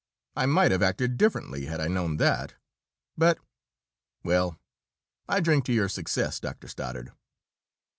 I 0.35 0.47
might 0.47 0.71
have 0.71 0.81
acted 0.81 1.15
differently, 1.19 1.65
had 1.67 1.79
I 1.79 1.87
known 1.87 2.17
that, 2.17 2.55
but 3.15 3.37
well, 4.23 4.59
I 5.29 5.39
drink 5.41 5.63
to 5.65 5.73
your 5.73 5.89
success, 5.89 6.39
Doctor 6.39 6.67
Stoddard!" 6.67 7.11